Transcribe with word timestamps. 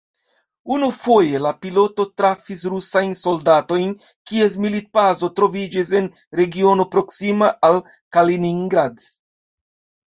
Unufoje 0.75 1.41
la 1.45 1.51
piloto 1.65 2.05
trafis 2.21 2.63
rusajn 2.75 3.13
soldatojn, 3.21 3.93
kies 4.31 4.57
militbazo 4.65 5.31
troviĝis 5.41 5.93
en 6.03 6.09
regiono 6.43 6.91
proksima 6.97 7.53
al 7.73 7.83
Kaliningrad. 8.19 9.09